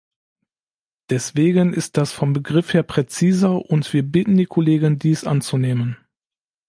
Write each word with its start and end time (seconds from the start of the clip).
Deswegen 1.11 1.73
ist 1.73 1.95
das 1.95 2.11
vom 2.11 2.33
Begriff 2.33 2.73
her 2.73 2.81
präziser, 2.81 3.63
und 3.69 3.93
wir 3.93 4.01
bitten 4.01 4.35
die 4.35 4.47
Kollegen, 4.47 4.97
dies 4.97 5.25
anzunehmen. 5.25 5.95